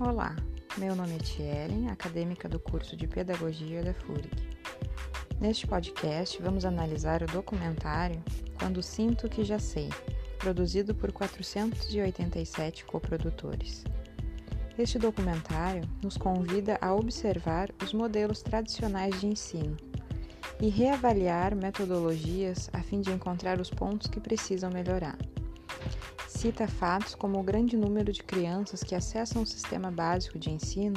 Olá, 0.00 0.36
meu 0.76 0.94
nome 0.94 1.16
é 1.16 1.18
Tielen, 1.18 1.88
acadêmica 1.90 2.48
do 2.48 2.60
curso 2.60 2.96
de 2.96 3.08
Pedagogia 3.08 3.82
da 3.82 3.92
FURIC. 3.92 4.30
Neste 5.40 5.66
podcast, 5.66 6.40
vamos 6.40 6.64
analisar 6.64 7.20
o 7.20 7.26
documentário 7.26 8.22
Quando 8.60 8.80
Sinto 8.80 9.28
Que 9.28 9.42
Já 9.42 9.58
Sei, 9.58 9.88
produzido 10.38 10.94
por 10.94 11.10
487 11.10 12.84
coprodutores. 12.84 13.82
Este 14.78 15.00
documentário 15.00 15.82
nos 16.00 16.16
convida 16.16 16.78
a 16.80 16.94
observar 16.94 17.68
os 17.82 17.92
modelos 17.92 18.40
tradicionais 18.40 19.20
de 19.20 19.26
ensino 19.26 19.76
e 20.62 20.68
reavaliar 20.68 21.56
metodologias 21.56 22.70
a 22.72 22.84
fim 22.84 23.00
de 23.00 23.10
encontrar 23.10 23.60
os 23.60 23.68
pontos 23.68 24.06
que 24.06 24.20
precisam 24.20 24.70
melhorar 24.70 25.18
cita 26.38 26.68
fatos 26.68 27.16
como 27.16 27.40
o 27.40 27.42
grande 27.42 27.76
número 27.76 28.12
de 28.12 28.22
crianças 28.22 28.84
que 28.84 28.94
acessam 28.94 29.42
o 29.42 29.46
sistema 29.46 29.90
básico 29.90 30.38
de 30.38 30.52
ensino, 30.52 30.94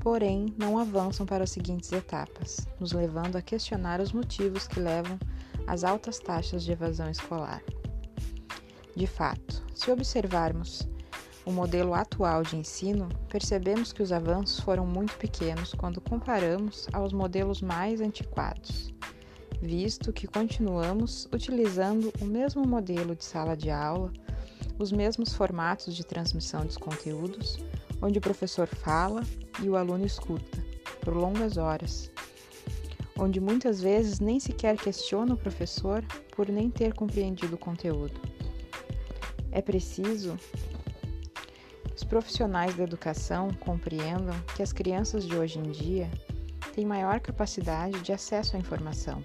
porém 0.00 0.46
não 0.56 0.78
avançam 0.78 1.26
para 1.26 1.44
as 1.44 1.50
seguintes 1.50 1.92
etapas, 1.92 2.66
nos 2.80 2.92
levando 2.92 3.36
a 3.36 3.42
questionar 3.42 4.00
os 4.00 4.14
motivos 4.14 4.66
que 4.66 4.80
levam 4.80 5.18
às 5.66 5.84
altas 5.84 6.18
taxas 6.18 6.64
de 6.64 6.72
evasão 6.72 7.10
escolar. 7.10 7.62
De 8.96 9.06
fato, 9.06 9.62
se 9.74 9.90
observarmos 9.90 10.88
o 11.44 11.52
modelo 11.52 11.92
atual 11.92 12.42
de 12.42 12.56
ensino, 12.56 13.10
percebemos 13.28 13.92
que 13.92 14.02
os 14.02 14.10
avanços 14.10 14.58
foram 14.60 14.86
muito 14.86 15.14
pequenos 15.18 15.74
quando 15.74 16.00
comparamos 16.00 16.88
aos 16.94 17.12
modelos 17.12 17.60
mais 17.60 18.00
antiquados, 18.00 18.94
visto 19.60 20.14
que 20.14 20.26
continuamos 20.26 21.28
utilizando 21.30 22.10
o 22.22 22.24
mesmo 22.24 22.66
modelo 22.66 23.14
de 23.14 23.22
sala 23.22 23.54
de 23.54 23.70
aula 23.70 24.10
os 24.78 24.92
mesmos 24.92 25.34
formatos 25.34 25.94
de 25.94 26.04
transmissão 26.04 26.64
dos 26.64 26.76
conteúdos, 26.76 27.58
onde 28.00 28.18
o 28.18 28.22
professor 28.22 28.66
fala 28.66 29.22
e 29.62 29.68
o 29.68 29.76
aluno 29.76 30.04
escuta, 30.04 30.58
por 31.00 31.14
longas 31.14 31.56
horas, 31.56 32.10
onde 33.18 33.40
muitas 33.40 33.80
vezes 33.80 34.20
nem 34.20 34.40
sequer 34.40 34.76
questiona 34.76 35.34
o 35.34 35.38
professor 35.38 36.04
por 36.34 36.48
nem 36.48 36.70
ter 36.70 36.94
compreendido 36.94 37.54
o 37.54 37.58
conteúdo. 37.58 38.20
É 39.50 39.60
preciso 39.60 40.36
os 41.94 42.04
profissionais 42.04 42.74
da 42.74 42.82
educação 42.82 43.52
compreendam 43.60 44.34
que 44.56 44.62
as 44.62 44.72
crianças 44.72 45.24
de 45.24 45.36
hoje 45.36 45.58
em 45.58 45.70
dia 45.70 46.10
têm 46.74 46.84
maior 46.84 47.20
capacidade 47.20 48.00
de 48.00 48.12
acesso 48.12 48.56
à 48.56 48.58
informação, 48.58 49.22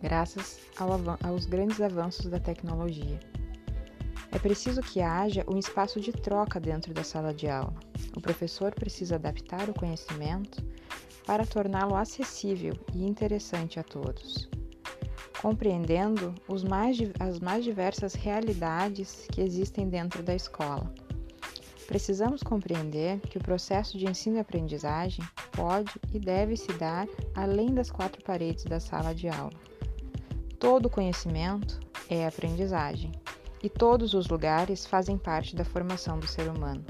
graças 0.00 0.60
aos 1.22 1.46
grandes 1.46 1.80
avanços 1.80 2.26
da 2.26 2.40
tecnologia. 2.40 3.20
É 4.34 4.38
preciso 4.38 4.80
que 4.82 5.00
haja 5.00 5.44
um 5.48 5.56
espaço 5.56 6.00
de 6.00 6.10
troca 6.10 6.58
dentro 6.58 6.92
da 6.92 7.04
sala 7.04 7.32
de 7.32 7.48
aula. 7.48 7.72
O 8.16 8.20
professor 8.20 8.74
precisa 8.74 9.14
adaptar 9.14 9.70
o 9.70 9.74
conhecimento 9.74 10.60
para 11.24 11.46
torná-lo 11.46 11.94
acessível 11.94 12.74
e 12.92 13.06
interessante 13.06 13.78
a 13.78 13.84
todos, 13.84 14.48
compreendendo 15.40 16.34
mais, 16.68 16.98
as 17.20 17.38
mais 17.38 17.62
diversas 17.62 18.14
realidades 18.14 19.28
que 19.30 19.40
existem 19.40 19.88
dentro 19.88 20.20
da 20.20 20.34
escola. 20.34 20.92
Precisamos 21.86 22.42
compreender 22.42 23.20
que 23.20 23.38
o 23.38 23.42
processo 23.42 23.96
de 23.96 24.04
ensino 24.04 24.36
e 24.36 24.40
aprendizagem 24.40 25.24
pode 25.52 25.92
e 26.12 26.18
deve 26.18 26.56
se 26.56 26.72
dar 26.72 27.06
além 27.36 27.72
das 27.72 27.88
quatro 27.88 28.22
paredes 28.24 28.64
da 28.64 28.80
sala 28.80 29.14
de 29.14 29.28
aula. 29.28 29.54
Todo 30.58 30.90
conhecimento 30.90 31.78
é 32.10 32.26
aprendizagem 32.26 33.12
e 33.64 33.70
todos 33.70 34.12
os 34.12 34.28
lugares 34.28 34.84
fazem 34.84 35.16
parte 35.16 35.56
da 35.56 35.64
formação 35.64 36.18
do 36.18 36.26
ser 36.26 36.50
humano. 36.50 36.84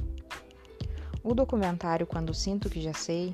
O 1.23 1.33
documentário 1.33 2.05
Quando 2.05 2.35
Sinto 2.35 2.69
Que 2.69 2.83
Já 2.83 2.93
Sei 2.93 3.33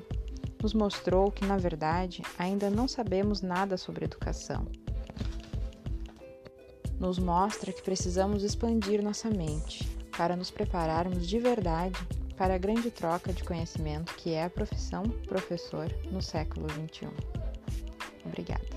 nos 0.61 0.75
mostrou 0.75 1.31
que, 1.31 1.43
na 1.43 1.57
verdade, 1.57 2.21
ainda 2.37 2.69
não 2.69 2.87
sabemos 2.87 3.41
nada 3.41 3.77
sobre 3.77 4.05
educação. 4.05 4.67
Nos 6.99 7.17
mostra 7.17 7.73
que 7.73 7.81
precisamos 7.81 8.43
expandir 8.43 9.01
nossa 9.01 9.27
mente 9.27 9.89
para 10.15 10.35
nos 10.35 10.51
prepararmos 10.51 11.27
de 11.27 11.39
verdade 11.39 11.99
para 12.37 12.53
a 12.53 12.59
grande 12.59 12.91
troca 12.91 13.33
de 13.33 13.43
conhecimento 13.43 14.13
que 14.13 14.33
é 14.33 14.43
a 14.43 14.49
profissão 14.51 15.01
professor 15.27 15.91
no 16.11 16.21
século 16.21 16.67
XXI. 16.69 17.07
Obrigada. 18.23 18.70